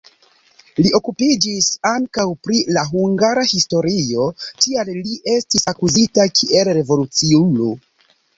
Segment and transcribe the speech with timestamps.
[0.85, 4.25] Li okupiĝis ankaŭ pri la hungara historio,
[4.65, 7.71] tial li estis akuzita kiel revoluciulo.